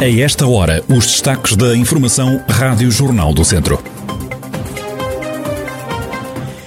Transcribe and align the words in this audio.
A 0.00 0.08
esta 0.08 0.46
hora, 0.46 0.82
os 0.88 1.04
destaques 1.04 1.54
da 1.54 1.76
Informação 1.76 2.42
Rádio 2.48 2.90
Jornal 2.90 3.34
do 3.34 3.44
Centro. 3.44 3.78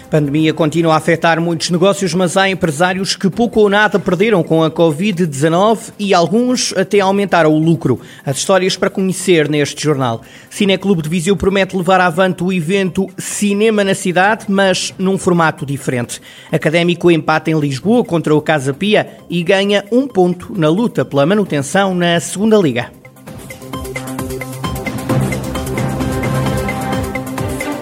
A 0.06 0.08
pandemia 0.08 0.54
continua 0.54 0.94
a 0.94 0.98
afetar 0.98 1.42
muitos 1.42 1.72
negócios, 1.72 2.14
mas 2.14 2.38
há 2.38 2.48
empresários 2.48 3.16
que 3.16 3.32
pouco 3.32 3.62
ou 3.62 3.70
nada 3.72 3.98
perderam 3.98 4.44
com 4.44 4.64
a 4.64 4.70
Covid-19 4.70 5.94
e 5.98 6.14
alguns 6.14 6.76
até 6.78 7.00
aumentaram 7.00 7.52
o 7.52 7.58
lucro. 7.58 8.00
As 8.24 8.38
histórias 8.38 8.78
para 8.78 8.92
conhecer 8.92 9.50
neste 9.50 9.82
jornal. 9.82 10.22
Cineclube 10.52 11.02
de 11.02 11.10
Viseu 11.10 11.36
promete 11.36 11.76
levar 11.76 12.02
avante 12.02 12.44
o 12.44 12.54
evento 12.54 13.08
Cinema 13.18 13.84
na 13.84 13.96
Cidade, 13.96 14.46
mas 14.48 14.94
num 15.00 15.18
formato 15.18 15.66
diferente. 15.66 16.22
Académico 16.52 17.10
empata 17.10 17.50
em 17.50 17.60
Lisboa 17.60 18.06
contra 18.06 18.36
o 18.36 18.42
Casa 18.44 18.76
Pia 18.76 19.18
e 19.28 19.42
ganha 19.42 19.84
um 19.92 20.08
ponto 20.08 20.54
na 20.56 20.70
luta 20.70 21.04
pela 21.04 21.26
manutenção 21.26 21.96
na 21.96 22.20
Segunda 22.20 22.58
Liga. 22.58 23.03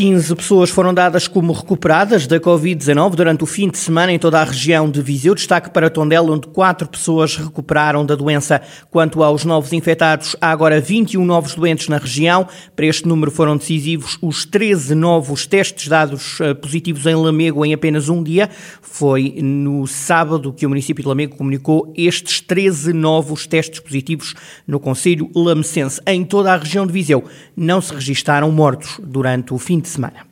15 0.00 0.34
pessoas 0.34 0.70
foram 0.70 0.94
dadas 0.94 1.28
como 1.28 1.52
recuperadas 1.52 2.26
da 2.26 2.40
Covid-19 2.40 3.16
durante 3.16 3.44
o 3.44 3.46
fim 3.46 3.68
de 3.68 3.76
semana 3.76 4.10
em 4.10 4.18
toda 4.18 4.40
a 4.40 4.44
região 4.44 4.90
de 4.90 5.02
Viseu. 5.02 5.34
Destaque 5.34 5.68
para 5.68 5.90
Tondela, 5.90 6.32
onde 6.32 6.46
4 6.46 6.88
pessoas 6.88 7.36
recuperaram 7.36 8.06
da 8.06 8.14
doença. 8.14 8.62
Quanto 8.90 9.22
aos 9.22 9.44
novos 9.44 9.74
infectados, 9.74 10.34
há 10.40 10.50
agora 10.50 10.80
21 10.80 11.22
novos 11.22 11.54
doentes 11.54 11.88
na 11.88 11.98
região. 11.98 12.48
Para 12.74 12.86
este 12.86 13.06
número 13.06 13.30
foram 13.30 13.58
decisivos 13.58 14.16
os 14.22 14.46
13 14.46 14.94
novos 14.94 15.46
testes 15.46 15.86
dados 15.86 16.40
eh, 16.40 16.54
positivos 16.54 17.04
em 17.04 17.14
Lamego 17.14 17.62
em 17.62 17.74
apenas 17.74 18.08
um 18.08 18.22
dia. 18.22 18.48
Foi 18.80 19.34
no 19.42 19.86
sábado 19.86 20.50
que 20.50 20.64
o 20.64 20.70
município 20.70 21.02
de 21.02 21.08
Lamego 21.10 21.36
comunicou 21.36 21.92
estes 21.94 22.40
13 22.40 22.94
novos 22.94 23.46
testes 23.46 23.80
positivos 23.80 24.32
no 24.66 24.80
Conselho 24.80 25.30
Lamecense. 25.36 26.00
Em 26.06 26.24
toda 26.24 26.54
a 26.54 26.56
região 26.56 26.86
de 26.86 26.92
Viseu 26.94 27.22
não 27.54 27.82
se 27.82 27.92
registaram 27.92 28.50
mortos 28.50 28.98
durante 29.02 29.52
o 29.52 29.58
fim 29.58 29.78
de 29.78 29.89
semana. 29.90 30.30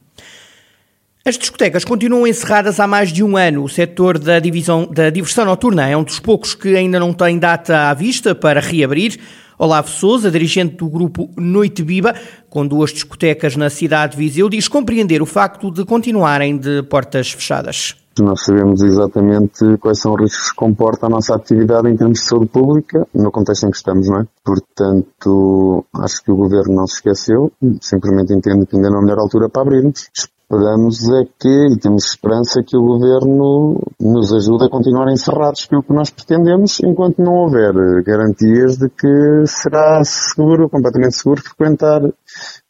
As 1.25 1.37
discotecas 1.37 1.85
continuam 1.85 2.27
encerradas 2.27 2.81
há 2.81 2.87
mais 2.87 3.13
de 3.13 3.23
um 3.23 3.37
ano. 3.37 3.65
O 3.65 3.69
setor 3.69 4.19
da, 4.19 4.39
divisão, 4.39 4.87
da 4.91 5.11
diversão 5.11 5.45
noturna 5.45 5.87
é 5.87 5.95
um 5.95 6.03
dos 6.03 6.19
poucos 6.19 6.55
que 6.55 6.75
ainda 6.75 6.99
não 6.99 7.13
tem 7.13 7.39
data 7.39 7.91
à 7.91 7.95
vista 7.95 8.35
para 8.35 8.61
reabrir. 8.61 9.19
Olavo 9.59 9.91
Souza, 9.91 10.31
dirigente 10.31 10.77
do 10.77 10.89
grupo 10.89 11.29
Noite 11.37 11.83
Viva, 11.83 12.15
com 12.49 12.67
duas 12.67 12.93
discotecas 12.93 13.57
na 13.57 13.69
cidade 13.69 14.13
de 14.13 14.19
Viseu, 14.19 14.49
diz 14.49 14.69
compreender 14.69 15.21
o 15.21 15.27
facto 15.27 15.71
de 15.71 15.85
continuarem 15.85 16.57
de 16.57 16.83
portas 16.85 17.33
fechadas. 17.33 17.95
Nós 18.19 18.43
sabemos 18.43 18.83
exatamente 18.83 19.77
quais 19.81 20.01
são 20.01 20.15
os 20.15 20.21
riscos 20.21 20.51
que 20.51 20.57
comporta 20.57 21.07
a 21.07 21.09
nossa 21.09 21.35
atividade 21.35 21.89
em 21.89 21.97
termos 21.97 22.21
de 22.21 22.25
saúde 22.25 22.47
pública, 22.47 23.07
no 23.15 23.31
contexto 23.31 23.67
em 23.67 23.71
que 23.71 23.77
estamos, 23.77 24.09
não 24.09 24.21
é? 24.21 24.27
Portanto, 24.45 25.85
acho 25.95 26.23
que 26.23 26.33
o 26.33 26.37
Governo 26.37 26.75
não 26.75 26.87
se 26.87 26.97
esqueceu, 26.97 27.53
simplesmente 27.81 28.33
entende 28.33 28.67
que 28.67 28.77
ainda 28.77 28.91
não 28.91 28.97
é 28.97 28.99
a 29.01 29.03
melhor 29.03 29.19
altura 29.21 29.49
para 29.49 29.63
abrirmos. 29.63 30.09
Esperamos 30.51 31.07
é 31.11 31.25
que, 31.39 31.75
e 31.75 31.79
temos 31.79 32.07
esperança 32.07 32.63
que 32.67 32.75
o 32.75 32.83
Governo 32.83 33.79
nos 34.01 34.33
ajude 34.33 34.65
a 34.65 34.71
continuar 34.71 35.13
encerrados, 35.13 35.67
que 35.67 35.77
é 35.77 35.83
que 35.83 35.93
nós 35.93 36.09
pretendemos, 36.09 36.81
enquanto 36.81 37.19
não 37.19 37.35
houver 37.35 38.03
garantias 38.03 38.79
de 38.79 38.89
que 38.89 39.45
será 39.45 40.03
seguro, 40.03 40.71
completamente 40.71 41.17
seguro, 41.17 41.43
frequentar 41.43 42.01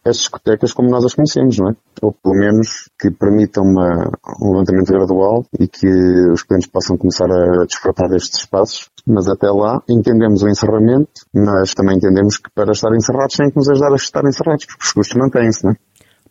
as 0.09 0.17
discotecas 0.19 0.73
como 0.73 0.91
nós 0.91 1.05
as 1.05 1.15
conhecemos, 1.15 1.59
não 1.59 1.71
é? 1.71 1.75
Ou 2.03 2.13
pelo 2.13 2.35
menos 2.35 2.89
que 3.01 3.11
permitam 3.11 3.65
uma, 3.65 4.11
um 4.41 4.53
levantamento 4.53 4.93
gradual 4.93 5.45
e 5.59 5.67
que 5.69 5.87
os 6.33 6.43
clientes 6.43 6.69
possam 6.69 6.97
começar 6.97 7.27
a 7.31 7.65
desfrutar 7.65 8.09
destes 8.09 8.41
espaços. 8.41 8.89
Mas 9.07 9.29
até 9.29 9.49
lá 9.51 9.83
entendemos 9.89 10.43
o 10.43 10.49
encerramento, 10.49 11.27
mas 11.35 11.75
também 11.75 11.97
entendemos 11.97 12.37
que 12.37 12.51
para 12.55 12.73
estar 12.73 12.95
encerrados 12.95 13.37
tem 13.37 13.51
que 13.51 13.57
nos 13.57 13.69
ajudar 13.69 13.93
a 13.93 13.97
estar 13.97 14.25
encerrados, 14.25 14.67
porque 14.67 14.85
os 14.85 14.93
custos 14.93 15.17
mantêm-se, 15.17 15.65
não 15.65 15.73
é? 15.73 15.77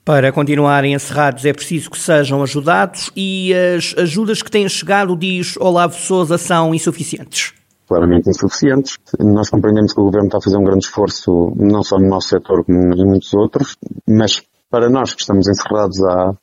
Para 0.06 0.32
continuarem 0.32 0.94
encerrados 0.94 1.44
é 1.44 1.52
preciso 1.52 1.92
que 1.92 2.00
sejam 2.00 2.42
ajudados 2.42 3.12
e 3.14 3.54
as 3.54 3.94
ajudas 3.98 4.42
que 4.42 4.50
têm 4.50 4.70
chegado, 4.70 5.18
diz 5.18 5.58
Olavo 5.58 5.96
Souza, 5.96 6.38
são 6.38 6.74
insuficientes 6.74 7.54
claramente 7.88 8.30
insuficientes. 8.30 8.98
Nós 9.20 9.50
compreendemos 9.50 9.94
que 9.94 10.00
o 10.00 10.04
Governo 10.04 10.28
está 10.28 10.38
a 10.38 10.42
fazer 10.42 10.58
um 10.58 10.64
grande 10.64 10.86
esforço, 10.86 11.54
não 11.56 11.84
só 11.84 11.98
no 11.98 12.08
nosso 12.08 12.30
setor, 12.30 12.64
como 12.64 12.94
em 12.94 13.06
muitos 13.06 13.34
outros, 13.34 13.78
mas 14.08 14.44
para 14.70 14.90
nós 14.90 15.14
que 15.14 15.22
estamos 15.22 15.48
encerrados 15.48 16.04
há, 16.04 16.34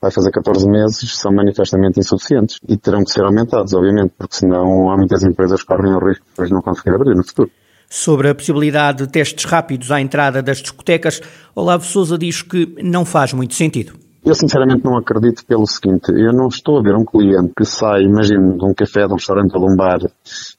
vai 0.00 0.10
fazer 0.10 0.30
14 0.30 0.68
meses, 0.68 1.16
são 1.16 1.32
manifestamente 1.32 2.00
insuficientes 2.00 2.58
e 2.68 2.76
terão 2.76 3.04
que 3.04 3.10
ser 3.10 3.24
aumentados, 3.24 3.72
obviamente, 3.72 4.12
porque 4.18 4.36
senão 4.36 4.90
há 4.90 4.96
muitas 4.96 5.22
empresas 5.22 5.60
que 5.60 5.66
correm 5.66 5.94
o 5.94 6.04
risco 6.04 6.24
de 6.24 6.30
depois 6.30 6.50
não 6.50 6.60
conseguir 6.60 6.94
abrir 6.94 7.14
no 7.14 7.24
futuro. 7.24 7.50
Sobre 7.88 8.28
a 8.28 8.34
possibilidade 8.34 9.06
de 9.06 9.12
testes 9.12 9.44
rápidos 9.44 9.90
à 9.90 10.00
entrada 10.00 10.42
das 10.42 10.58
discotecas, 10.58 11.22
Olavo 11.54 11.84
Souza 11.84 12.18
diz 12.18 12.42
que 12.42 12.76
não 12.82 13.04
faz 13.04 13.32
muito 13.32 13.54
sentido. 13.54 14.07
Eu 14.28 14.34
sinceramente 14.34 14.84
não 14.84 14.98
acredito 14.98 15.42
pelo 15.46 15.66
seguinte, 15.66 16.12
eu 16.12 16.34
não 16.34 16.48
estou 16.48 16.78
a 16.78 16.82
ver 16.82 16.94
um 16.94 17.02
cliente 17.02 17.54
que 17.56 17.64
sai, 17.64 18.02
imagino, 18.02 18.58
de 18.58 18.62
um 18.66 18.74
café, 18.74 19.06
de 19.06 19.12
um 19.14 19.16
restaurante 19.16 19.54
ou 19.56 19.66
de 19.66 19.72
um 19.72 19.74
bar 19.74 20.00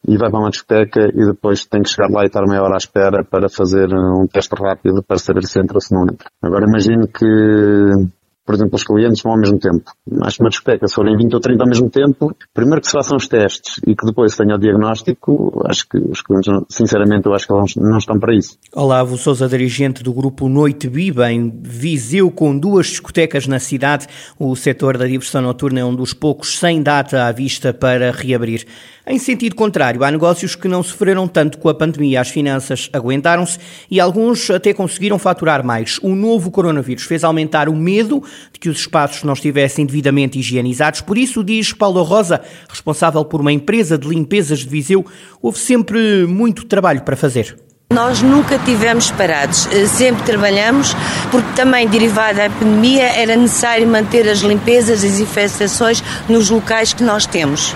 e 0.07 0.18
vai 0.18 0.31
para 0.31 0.40
uma 0.40 0.50
discoteca 0.50 1.02
e 1.13 1.24
depois 1.24 1.68
tem 1.68 1.84
que 1.84 1.90
chegar 1.90 2.09
lá 2.09 2.24
e 2.24 2.25
estar 2.25 2.41
meia 2.47 2.63
hora 2.63 2.74
à 2.74 2.78
espera 2.78 3.24
para 3.24 3.47
fazer 3.47 3.88
um 3.94 4.25
teste 4.25 4.56
rápido 4.59 5.03
para 5.03 5.19
saber 5.19 5.44
se 5.44 5.59
entra 5.62 5.78
ou 5.78 5.81
se 5.81 5.94
não 5.94 6.02
entra. 6.02 6.31
Agora 6.41 6.66
imagino 6.66 7.08
que 7.08 8.09
por 8.50 8.56
exemplo, 8.56 8.78
os 8.78 8.84
clientes 8.84 9.22
vão 9.22 9.34
ao 9.34 9.38
mesmo 9.38 9.60
tempo. 9.60 9.92
Acho 10.24 10.38
que 10.38 10.44
uma 10.44 10.50
discoteca, 10.50 10.88
se 10.88 10.96
forem 10.96 11.16
20 11.16 11.36
ou 11.36 11.40
30 11.40 11.64
ao 11.64 11.70
mesmo 11.70 11.88
tempo, 11.88 12.36
primeiro 12.52 12.82
que 12.82 12.88
se 12.88 12.94
façam 12.94 13.16
os 13.16 13.28
testes 13.28 13.80
e 13.86 13.96
que 13.96 14.04
depois 14.08 14.36
tenha 14.36 14.56
o 14.56 14.58
diagnóstico, 14.58 15.62
acho 15.68 15.88
que 15.88 16.00
os 16.00 16.24
clientes, 16.24 16.52
sinceramente, 16.68 17.28
eu 17.28 17.34
acho 17.36 17.46
que 17.46 17.54
eles 17.54 17.76
não 17.76 18.00
estão 18.00 18.18
para 18.18 18.34
isso. 18.34 18.58
Olavo 18.74 19.18
Souza, 19.18 19.48
dirigente 19.48 20.02
do 20.02 20.12
grupo 20.12 20.50
Noite 20.50 20.88
Viva, 20.88 21.32
em 21.32 21.62
Viseu, 21.62 22.32
com 22.32 22.58
duas 22.58 22.88
discotecas 22.88 23.46
na 23.46 23.59
cidade. 23.59 24.08
O 24.40 24.56
setor 24.56 24.98
da 24.98 25.06
diversão 25.06 25.44
noturna 25.44 25.82
é 25.82 25.86
um 25.86 25.94
dos 25.94 26.16
poucos 26.16 26.58
sem 26.58 26.82
data 26.82 27.28
à 27.28 27.32
vista 27.32 27.72
para 27.72 28.09
reabrir. 28.09 28.66
Em 29.12 29.18
sentido 29.18 29.56
contrário, 29.56 30.03
há 30.03 30.12
negócios 30.12 30.53
que 30.53 30.68
não 30.68 30.84
sofreram 30.84 31.28
tanto 31.28 31.58
com 31.58 31.68
a 31.68 31.74
pandemia. 31.74 32.22
As 32.22 32.30
finanças 32.30 32.92
aguentaram-se 32.94 33.58
e 33.90 34.00
alguns 34.00 34.52
até 34.52 34.72
conseguiram 34.72 35.18
faturar 35.18 35.66
mais. 35.66 35.97
O 36.03 36.14
novo 36.14 36.52
coronavírus 36.52 37.06
fez 37.06 37.24
aumentar 37.24 37.70
o 37.70 37.75
medo 37.75 38.22
de 38.53 38.59
que 38.59 38.70
os 38.70 38.78
espaços 38.78 39.24
não 39.24 39.34
estivessem 39.34 39.84
devidamente 39.84 40.38
higienizados. 40.38 41.02
Por 41.02 41.18
isso, 41.18 41.44
diz 41.44 41.74
Paulo 41.74 42.03
Rosa, 42.03 42.40
responsável 42.70 43.25
por 43.25 43.42
uma 43.42 43.52
empresa 43.52 43.97
de 43.97 44.08
limpezas 44.08 44.59
de 44.59 44.70
Viseu, 44.70 45.03
houve 45.41 45.58
sempre 45.58 46.28
muito 46.28 46.64
trabalho 46.66 47.02
para 47.02 47.18
fazer. 47.18 47.58
Nós 47.92 48.22
nunca 48.22 48.60
tivemos 48.60 49.10
parados, 49.10 49.68
eh, 49.72 49.88
sempre 49.88 50.22
trabalhamos, 50.22 50.96
porque 51.32 51.52
também 51.56 51.88
derivada 51.88 52.48
da 52.48 52.50
pandemia 52.52 53.06
era 53.06 53.36
necessário 53.36 53.88
manter 53.88 54.30
as 54.30 54.42
limpezas, 54.42 55.04
as 55.04 55.20
infestações 55.20 56.04
nos 56.30 56.52
locais 56.52 56.94
que 56.94 57.04
nós 57.04 57.26
temos. 57.26 57.76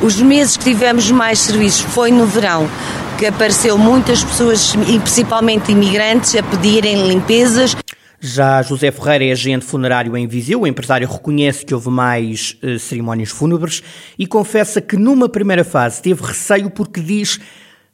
Os 0.00 0.20
meses 0.20 0.56
que 0.56 0.64
tivemos 0.64 1.12
mais 1.12 1.38
serviços 1.38 1.80
foi 1.80 2.10
no 2.10 2.26
verão, 2.26 2.68
que 3.16 3.24
apareceu 3.24 3.78
muitas 3.78 4.24
pessoas, 4.24 4.74
e 4.88 4.98
principalmente 4.98 5.70
imigrantes, 5.70 6.34
a 6.34 6.42
pedirem 6.42 7.06
limpezas. 7.06 7.76
Já 8.20 8.62
José 8.62 8.90
Ferreira 8.90 9.26
é 9.26 9.30
agente 9.30 9.64
funerário 9.64 10.16
em 10.16 10.26
Viseu. 10.26 10.62
O 10.62 10.66
empresário 10.66 11.08
reconhece 11.08 11.64
que 11.64 11.72
houve 11.72 11.88
mais 11.88 12.56
eh, 12.62 12.78
cerimónias 12.78 13.30
fúnebres 13.30 13.80
e 14.18 14.26
confessa 14.26 14.80
que 14.80 14.96
numa 14.96 15.28
primeira 15.28 15.62
fase 15.62 16.02
teve 16.02 16.20
receio 16.24 16.68
porque 16.68 17.00
diz 17.00 17.38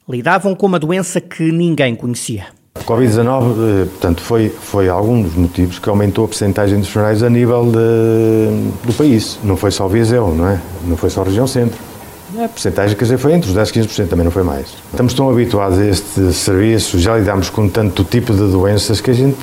lidavam 0.09 0.55
com 0.55 0.65
uma 0.65 0.79
doença 0.79 1.21
que 1.21 1.51
ninguém 1.51 1.95
conhecia. 1.95 2.47
A 2.75 2.79
Covid-19, 2.79 3.83
eh, 3.83 3.85
portanto, 3.85 4.21
foi, 4.21 4.49
foi 4.49 4.89
algum 4.89 5.21
dos 5.21 5.35
motivos 5.35 5.79
que 5.79 5.89
aumentou 5.89 6.25
a 6.25 6.27
percentagem 6.27 6.79
dos 6.79 6.89
funerais 6.89 7.21
a 7.21 7.29
nível 7.29 7.65
de, 7.65 8.87
do 8.87 8.93
país. 8.93 9.37
Não 9.43 9.55
foi 9.55 9.69
só 9.69 9.87
Viseu, 9.87 10.33
não 10.33 10.47
é? 10.47 10.59
Não 10.85 10.97
foi 10.97 11.09
só 11.09 11.21
a 11.21 11.25
região 11.25 11.45
centro. 11.45 11.77
A 12.37 12.47
percentagem, 12.47 12.95
quer 12.95 13.05
dizer, 13.05 13.17
foi 13.17 13.33
entre 13.33 13.49
os 13.49 13.55
10 13.55 13.69
e 13.69 13.73
15%, 13.73 14.07
também 14.07 14.23
não 14.23 14.31
foi 14.31 14.43
mais. 14.43 14.67
Estamos 14.91 15.13
tão 15.13 15.29
habituados 15.29 15.79
a 15.79 15.85
este 15.85 16.31
serviço, 16.31 16.99
já 16.99 17.17
lidamos 17.17 17.49
com 17.49 17.67
tanto 17.67 18.03
tipo 18.03 18.33
de 18.33 18.51
doenças 18.51 19.01
que 19.01 19.09
a 19.09 19.13
gente 19.13 19.37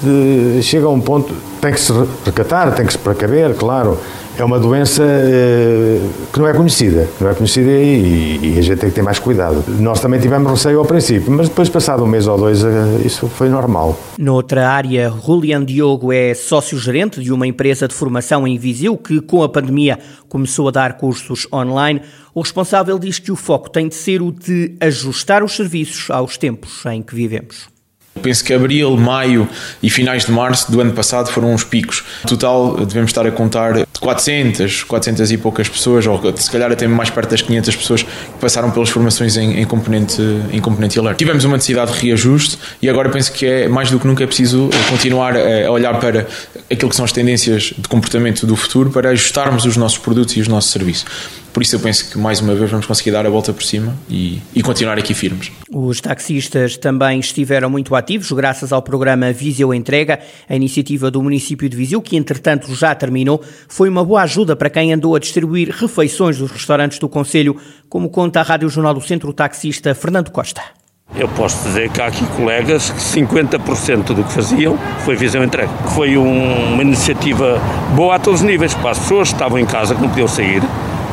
chega 0.63 0.87
a 0.87 0.91
um 0.91 1.01
ponto, 1.01 1.35
tem 1.67 1.75
que 1.75 1.81
se 1.81 1.93
recatar, 2.25 2.73
tem 2.75 2.87
que 2.87 2.93
se 2.93 2.99
precaver, 2.99 3.55
claro. 3.55 3.99
É 4.39 4.45
uma 4.45 4.61
doença 4.61 5.03
eh, 5.03 5.99
que 6.31 6.39
não 6.39 6.47
é 6.47 6.53
conhecida, 6.53 7.09
não 7.19 7.31
é 7.31 7.35
conhecida 7.35 7.71
e, 7.71 8.39
e, 8.43 8.59
a 8.59 8.63
gente 8.63 8.79
tem 8.79 8.91
que 8.91 8.95
ter 8.95 9.03
mais 9.03 9.19
cuidado. 9.19 9.65
Nós 9.81 9.99
também 9.99 10.21
tivemos 10.21 10.49
receio 10.51 10.79
ao 10.79 10.85
princípio, 10.85 11.33
mas 11.33 11.49
depois, 11.49 11.71
passado 11.71 12.05
um 12.05 12.07
mês 12.07 12.29
ou 12.29 12.37
dois, 12.37 12.63
eh, 12.63 12.69
isso 13.05 13.29
foi 13.29 13.49
normal. 13.49 13.99
Noutra 14.19 14.69
área, 14.69 15.11
Julian 15.25 15.65
Diogo 15.65 16.13
é 16.13 16.35
sócio-gerente 16.35 17.23
de 17.23 17.33
uma 17.33 17.47
empresa 17.47 17.89
de 17.89 17.95
formação 17.95 18.47
em 18.47 18.59
Viseu 18.59 18.97
que, 18.97 19.23
com 19.23 19.43
a 19.43 19.49
pandemia, 19.49 19.99
começou 20.29 20.69
a 20.69 20.71
dar 20.71 20.99
cursos 20.99 21.49
online. 21.51 22.03
O 22.35 22.43
responsável 22.43 22.99
diz 22.99 23.19
que 23.19 23.33
o 23.33 23.37
foco 23.37 23.71
tem 23.71 23.89
de 23.89 23.95
ser 23.95 24.21
o 24.21 24.31
de 24.31 24.77
ajustar 24.81 25.43
os 25.43 25.57
serviços 25.57 26.11
aos 26.11 26.37
tempos 26.37 26.85
em 26.85 27.01
que 27.01 27.15
vivemos. 27.15 27.76
Penso 28.23 28.45
que 28.45 28.53
abril, 28.53 28.97
maio 28.97 29.49
e 29.83 29.91
finais 29.91 30.25
de 30.25 30.33
março 30.33 30.71
do 30.71 30.81
ano 30.81 30.93
passado 30.93 31.31
foram 31.31 31.55
os 31.55 31.65
picos. 31.65 32.03
No 32.25 32.31
total, 32.31 32.85
devemos 32.85 33.11
estar 33.11 33.27
a 33.27 33.31
contar 33.31 33.87
400, 34.01 34.85
400 34.85 35.33
e 35.33 35.37
poucas 35.37 35.69
pessoas, 35.69 36.07
ou 36.07 36.21
se 36.37 36.51
calhar 36.51 36.71
até 36.71 36.87
mais 36.87 37.11
perto 37.11 37.31
das 37.31 37.43
500 37.43 37.77
pessoas 37.77 38.03
que 38.03 38.11
passaram 38.41 38.71
pelas 38.71 38.89
formações 38.89 39.37
em, 39.37 39.61
em 39.61 39.65
componente, 39.65 40.21
em 40.53 40.61
componente 40.61 40.99
alert. 40.99 41.17
Tivemos 41.17 41.45
uma 41.45 41.57
necessidade 41.57 41.93
de 41.93 42.07
reajuste 42.07 42.59
e 42.81 42.89
agora 42.89 43.09
penso 43.09 43.33
que 43.33 43.47
é 43.47 43.69
mais 43.69 43.91
do 43.91 43.99
que 43.99 44.07
nunca 44.07 44.25
é 44.25 44.27
preciso 44.27 44.71
continuar 44.89 45.35
a 45.37 45.71
olhar 45.71 45.99
para 45.99 46.27
aquilo 46.71 46.91
que 46.91 46.97
são 46.97 47.05
as 47.05 47.13
tendências 47.13 47.75
de 47.77 47.89
comportamento 47.89 48.47
do 48.47 48.57
futuro 48.57 48.91
para 48.91 49.11
ajustarmos 49.11 49.65
os 49.65 49.77
nossos 49.77 49.99
produtos 49.99 50.37
e 50.37 50.41
os 50.41 50.49
nossos 50.49 50.71
serviços. 50.71 51.07
Por 51.53 51.63
isso 51.63 51.75
eu 51.75 51.81
penso 51.81 52.11
que 52.11 52.19
mais 52.19 52.39
uma 52.39 52.55
vez 52.55 52.71
vamos 52.71 52.85
conseguir 52.85 53.13
dar 53.13 53.25
a 53.25 53.31
volta 53.31 53.51
por 53.51 53.63
cima 53.63 53.97
e, 54.11 54.43
e 54.55 54.63
continuar 54.63 54.99
aqui 54.99 55.15
firmes. 55.15 55.51
Os 55.71 56.03
taxistas 56.03 56.77
também 56.77 57.19
estiveram 57.19 57.71
muito 57.71 57.95
ativos 57.95 58.06
graças 58.35 58.73
ao 58.73 58.81
programa 58.81 59.33
Viseu 59.33 59.75
Entrega, 59.75 60.21
a 60.49 60.55
iniciativa 60.55 61.11
do 61.11 61.23
município 61.23 61.69
de 61.69 61.77
Viseu, 61.77 62.01
que 62.01 62.17
entretanto 62.17 62.73
já 62.75 62.95
terminou, 62.95 63.43
foi 63.69 63.89
uma 63.89 64.05
boa 64.05 64.23
ajuda 64.23 64.55
para 64.55 64.71
quem 64.71 64.93
andou 64.93 65.17
a 65.17 65.19
distribuir 65.19 65.71
refeições 65.71 66.39
dos 66.39 66.51
restaurantes 66.51 66.99
do 66.99 67.09
Conselho, 67.09 67.57
como 67.89 68.09
conta 68.09 68.41
a 68.41 68.43
Rádio 68.43 68.69
Jornal 68.69 68.95
do 68.95 69.01
Centro 69.01 69.31
o 69.31 69.33
taxista 69.33 69.95
Fernando 69.95 70.31
Costa. 70.31 70.63
Eu 71.15 71.29
posso 71.29 71.63
dizer 71.65 71.91
que 71.91 72.01
há 72.01 72.07
aqui 72.07 72.25
colegas 72.37 72.91
que 72.91 72.99
50% 72.99 74.15
do 74.15 74.23
que 74.23 74.33
faziam 74.33 74.79
foi 75.05 75.17
Viseu 75.17 75.43
Entrega. 75.43 75.69
Foi 75.95 76.17
um, 76.17 76.75
uma 76.75 76.83
iniciativa 76.83 77.61
boa 77.95 78.17
a 78.17 78.19
todos 78.19 78.41
os 78.41 78.47
níveis, 78.47 78.75
para 78.75 78.91
as 78.91 78.99
pessoas 78.99 79.29
que 79.29 79.35
estavam 79.35 79.59
em 79.59 79.67
casa, 79.67 79.95
que 79.95 80.01
não 80.01 80.09
podiam 80.09 80.29
sair, 80.29 80.63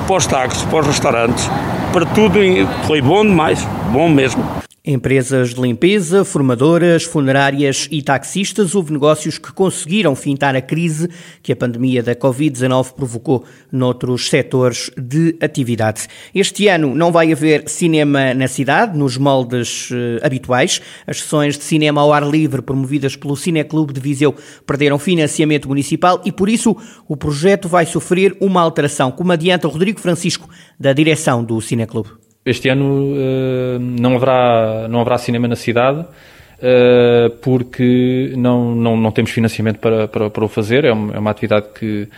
para 0.05 0.15
os 0.15 0.25
táxis, 0.25 0.63
para 0.63 0.79
os 0.79 0.87
restaurantes, 0.87 1.49
para 1.93 2.05
tudo 2.07 2.39
foi 2.85 3.01
bom 3.01 3.23
demais, 3.23 3.63
bom 3.91 4.09
mesmo. 4.09 4.43
Empresas 4.85 5.53
de 5.53 5.61
limpeza, 5.61 6.25
formadoras, 6.25 7.05
funerárias 7.05 7.87
e 7.89 8.01
taxistas, 8.01 8.75
houve 8.75 8.91
negócios 8.91 9.37
que 9.37 9.53
conseguiram 9.53 10.13
fintar 10.13 10.57
a 10.57 10.61
crise 10.61 11.09
que 11.41 11.53
a 11.53 11.55
pandemia 11.55 12.03
da 12.03 12.13
Covid-19 12.13 12.91
provocou 12.91 13.45
noutros 13.71 14.27
setores 14.27 14.91
de 14.97 15.37
atividade. 15.39 16.09
Este 16.35 16.67
ano 16.67 16.93
não 16.93 17.13
vai 17.13 17.31
haver 17.31 17.69
cinema 17.69 18.33
na 18.33 18.49
cidade, 18.49 18.97
nos 18.97 19.15
moldes 19.15 19.89
uh, 19.89 20.19
habituais. 20.21 20.81
As 21.07 21.21
sessões 21.21 21.57
de 21.57 21.63
cinema 21.63 22.01
ao 22.01 22.11
ar 22.11 22.29
livre 22.29 22.61
promovidas 22.61 23.15
pelo 23.15 23.37
Cineclube 23.37 23.93
de 23.93 24.01
Viseu 24.01 24.35
perderam 24.67 24.99
financiamento 24.99 25.65
municipal 25.65 26.21
e, 26.25 26.31
por 26.33 26.49
isso, 26.49 26.75
o 27.07 27.15
projeto 27.15 27.69
vai 27.69 27.85
sofrer 27.85 28.35
uma 28.41 28.59
alteração, 28.59 29.13
como 29.13 29.31
adianta 29.31 29.65
Rodrigo 29.65 30.01
Francisco, 30.01 30.49
da 30.77 30.91
direção 30.91 31.41
do 31.41 31.61
Cineclube. 31.61 32.22
Este 32.45 32.67
ano 32.69 33.13
uh, 33.13 33.79
não, 33.79 34.15
haverá, 34.15 34.87
não 34.89 34.99
haverá 34.99 35.17
cinema 35.17 35.47
na 35.47 35.55
cidade 35.55 35.99
uh, 36.01 37.29
porque 37.41 38.33
não, 38.35 38.75
não, 38.75 38.97
não 38.97 39.11
temos 39.11 39.31
financiamento 39.31 39.79
para, 39.79 40.07
para, 40.09 40.29
para 40.29 40.45
o 40.45 40.47
fazer. 40.49 40.83
É 40.83 40.91
uma, 40.91 41.13
é 41.13 41.19
uma 41.19 41.31
atividade 41.31 41.67
que, 41.73 42.09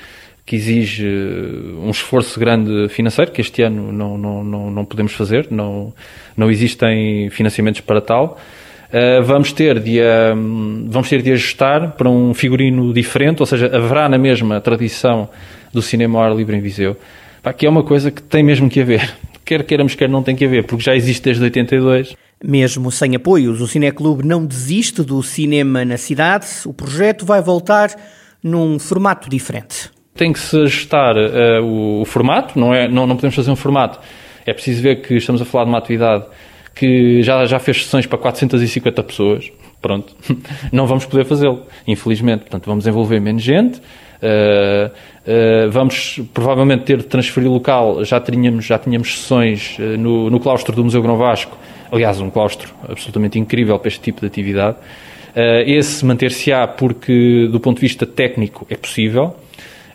que 0.43 0.55
exige 0.55 1.07
um 1.83 1.91
esforço 1.91 2.39
grande 2.39 2.89
financeiro, 2.89 3.31
que 3.31 3.41
este 3.41 3.61
ano 3.61 3.91
não, 3.91 4.17
não, 4.17 4.43
não, 4.43 4.71
não 4.71 4.85
podemos 4.85 5.13
fazer, 5.13 5.47
não, 5.51 5.93
não 6.35 6.49
existem 6.49 7.29
financiamentos 7.29 7.81
para 7.81 8.01
tal. 8.01 8.39
Uh, 8.87 9.21
vamos, 9.23 9.51
ter 9.51 9.79
de, 9.79 9.99
uh, 9.99 10.35
vamos 10.87 11.07
ter 11.07 11.21
de 11.21 11.31
ajustar 11.33 11.91
para 11.91 12.09
um 12.09 12.33
figurino 12.33 12.93
diferente, 12.93 13.41
ou 13.41 13.45
seja, 13.45 13.67
haverá 13.67 14.09
na 14.09 14.17
mesma 14.17 14.59
tradição 14.59 15.29
do 15.71 15.81
cinema 15.81 16.17
ao 16.17 16.25
ar 16.25 16.35
livre 16.35 16.55
em 16.55 16.61
Viseu, 16.61 16.95
que 17.57 17.65
é 17.65 17.69
uma 17.69 17.83
coisa 17.83 18.09
que 18.09 18.23
tem 18.23 18.41
mesmo 18.41 18.69
que 18.69 18.79
haver 18.79 19.13
quer 19.45 19.63
queiramos, 19.63 19.95
quer 19.95 20.09
não 20.09 20.23
tem 20.23 20.35
que 20.35 20.43
haver, 20.43 20.65
porque 20.65 20.83
já 20.83 20.95
existe 20.95 21.23
desde 21.23 21.43
82. 21.43 22.15
Mesmo 22.43 22.91
sem 22.91 23.15
apoios, 23.15 23.61
o 23.61 23.67
Cineclube 23.67 24.25
não 24.25 24.45
desiste 24.45 25.01
do 25.03 25.21
cinema 25.23 25.85
na 25.85 25.97
cidade. 25.97 26.47
O 26.65 26.73
projeto 26.73 27.25
vai 27.25 27.41
voltar 27.41 27.95
num 28.43 28.77
formato 28.77 29.29
diferente. 29.29 29.89
Tem 30.13 30.33
que 30.33 30.39
se 30.39 30.57
ajustar 30.57 31.15
uh, 31.15 31.63
o, 31.63 32.01
o, 32.01 32.05
formato, 32.05 32.57
não, 32.59 32.73
é, 32.73 32.87
não, 32.87 33.05
não 33.05 33.15
podemos 33.15 33.35
fazer 33.35 33.51
um 33.51 33.55
formato. 33.55 33.99
É 34.45 34.53
preciso 34.53 34.81
ver 34.81 35.01
que 35.01 35.15
estamos 35.15 35.41
a 35.41 35.45
falar 35.45 35.65
de 35.65 35.71
uma 35.71 35.77
atividade 35.77 36.25
que 36.73 37.21
já, 37.23 37.45
já 37.45 37.57
fez 37.57 37.83
sessões 37.83 38.05
para 38.05 38.17
450 38.17 39.03
pessoas. 39.03 39.51
Pronto, 39.85 40.15
não 40.73 40.87
vamos 40.87 41.05
poder 41.05 41.25
fazê-lo, 41.25 41.61
infelizmente. 41.85 42.39
Portanto, 42.39 42.65
vamos 42.65 42.87
envolver 42.87 43.19
menos 43.19 43.43
gente. 43.43 43.77
Uh, 43.77 44.89
uh, 44.89 45.69
vamos 45.69 46.21
provavelmente 46.33 46.85
ter 46.85 46.97
de 46.97 47.03
transferir 47.03 47.47
local. 47.47 48.03
Já 48.03 48.19
tínhamos, 48.19 48.65
já 48.65 48.79
tínhamos 48.79 49.19
sessões 49.19 49.77
uh, 49.77 49.95
no, 49.95 50.31
no 50.31 50.39
claustro 50.39 50.75
do 50.75 50.83
Museu 50.83 51.03
Grão 51.03 51.17
Vasco. 51.17 51.55
Aliás, 51.91 52.19
um 52.19 52.31
claustro 52.31 52.73
absolutamente 52.89 53.37
incrível 53.37 53.77
para 53.77 53.87
este 53.89 54.01
tipo 54.01 54.21
de 54.21 54.25
atividade. 54.25 54.77
esse 55.67 56.03
manter-se-á 56.03 56.65
porque, 56.65 57.47
do 57.51 57.59
ponto 57.59 57.75
de 57.75 57.81
vista 57.81 58.07
técnico, 58.07 58.65
é 58.67 58.75
possível. 58.75 59.35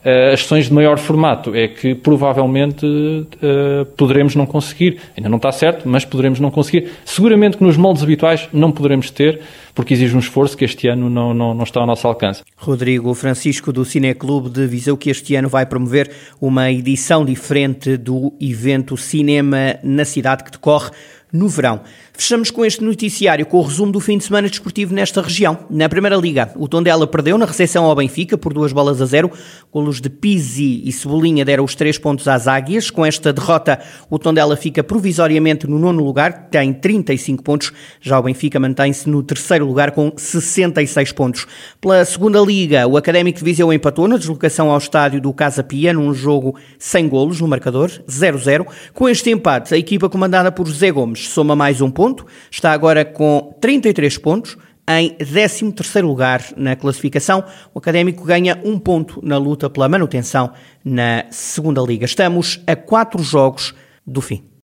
Uh, 0.04 0.32
as 0.32 0.40
sessões 0.40 0.66
de 0.66 0.72
maior 0.72 0.98
formato 0.98 1.54
é 1.54 1.68
que 1.68 1.94
provavelmente 1.94 2.86
uh, 2.86 3.84
poderemos 3.96 4.34
não 4.34 4.46
conseguir. 4.46 4.98
Ainda 5.16 5.28
não 5.28 5.36
está 5.36 5.52
certo, 5.52 5.86
mas 5.88 6.04
poderemos 6.04 6.40
não 6.40 6.50
conseguir. 6.50 6.90
Seguramente 7.04 7.58
que 7.58 7.64
nos 7.64 7.76
moldes 7.76 8.02
habituais 8.02 8.48
não 8.52 8.72
poderemos 8.72 9.10
ter, 9.10 9.40
porque 9.74 9.92
exige 9.92 10.16
um 10.16 10.18
esforço 10.18 10.56
que 10.56 10.64
este 10.64 10.88
ano 10.88 11.10
não, 11.10 11.34
não, 11.34 11.52
não 11.52 11.64
está 11.64 11.80
ao 11.80 11.86
nosso 11.86 12.06
alcance. 12.06 12.42
Rodrigo 12.56 13.12
Francisco 13.12 13.72
do 13.72 13.84
Cineclube 13.84 14.48
de 14.48 14.66
Viseu, 14.66 14.96
que 14.96 15.10
este 15.10 15.34
ano 15.34 15.48
vai 15.50 15.66
promover 15.66 16.10
uma 16.40 16.70
edição 16.70 17.24
diferente 17.24 17.98
do 17.98 18.32
evento 18.40 18.96
Cinema 18.96 19.76
na 19.82 20.06
Cidade 20.06 20.44
que 20.44 20.50
decorre 20.50 20.90
no 21.32 21.48
verão. 21.48 21.80
Fechamos 22.20 22.50
com 22.50 22.66
este 22.66 22.84
noticiário 22.84 23.46
com 23.46 23.56
o 23.56 23.62
resumo 23.62 23.90
do 23.90 23.98
fim 23.98 24.18
de 24.18 24.24
semana 24.24 24.46
desportivo 24.46 24.94
nesta 24.94 25.22
região. 25.22 25.60
Na 25.70 25.88
Primeira 25.88 26.16
Liga, 26.16 26.52
o 26.54 26.68
Tondela 26.68 27.06
perdeu 27.06 27.38
na 27.38 27.46
recepção 27.46 27.86
ao 27.86 27.94
Benfica 27.96 28.36
por 28.36 28.52
duas 28.52 28.74
bolas 28.74 29.00
a 29.00 29.06
zero. 29.06 29.30
Golos 29.72 30.02
de 30.02 30.10
Pizzi 30.10 30.82
e 30.84 30.92
Cebolinha 30.92 31.46
deram 31.46 31.64
os 31.64 31.74
três 31.74 31.96
pontos 31.96 32.28
às 32.28 32.46
Águias. 32.46 32.90
Com 32.90 33.06
esta 33.06 33.32
derrota, 33.32 33.80
o 34.10 34.18
Tondela 34.18 34.54
fica 34.54 34.84
provisoriamente 34.84 35.66
no 35.66 35.78
nono 35.78 36.04
lugar, 36.04 36.50
tem 36.50 36.74
35 36.74 37.42
pontos. 37.42 37.72
Já 38.02 38.18
o 38.18 38.22
Benfica 38.22 38.60
mantém-se 38.60 39.08
no 39.08 39.22
terceiro 39.22 39.64
lugar 39.64 39.92
com 39.92 40.12
66 40.14 41.12
pontos. 41.12 41.46
Pela 41.80 42.04
Segunda 42.04 42.38
Liga, 42.40 42.86
o 42.86 42.98
Académico 42.98 43.38
de 43.38 43.44
Viseu 43.46 43.72
empatou 43.72 44.06
na 44.06 44.18
deslocação 44.18 44.70
ao 44.70 44.76
estádio 44.76 45.22
do 45.22 45.32
Casa 45.32 45.64
Pia 45.64 45.94
num 45.94 46.12
jogo 46.12 46.54
sem 46.78 47.08
golos 47.08 47.40
no 47.40 47.48
marcador, 47.48 47.88
0-0. 48.06 48.66
Com 48.92 49.08
este 49.08 49.30
empate, 49.30 49.72
a 49.72 49.78
equipa 49.78 50.10
comandada 50.10 50.52
por 50.52 50.66
José 50.66 50.90
Gomes 50.90 51.26
soma 51.30 51.56
mais 51.56 51.80
um 51.80 51.90
ponto 51.90 52.09
ponto, 52.10 52.26
está 52.50 52.72
agora 52.72 53.04
com 53.04 53.56
33 53.60 54.18
pontos, 54.18 54.56
em 54.88 55.16
13º 55.16 56.02
lugar 56.02 56.44
na 56.56 56.74
classificação. 56.74 57.44
O 57.72 57.78
Académico 57.78 58.24
ganha 58.24 58.60
um 58.64 58.78
ponto 58.78 59.20
na 59.24 59.38
luta 59.38 59.70
pela 59.70 59.88
manutenção 59.88 60.52
na 60.84 61.26
segunda 61.30 61.80
Liga. 61.80 62.04
Estamos 62.04 62.60
a 62.66 62.74
quatro 62.74 63.22
jogos 63.22 63.74
do 64.04 64.20
fim. 64.20 64.49